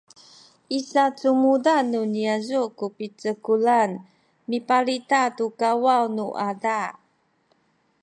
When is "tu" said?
5.37-5.45